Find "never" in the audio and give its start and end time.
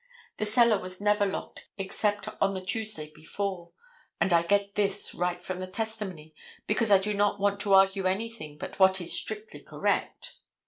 0.99-1.25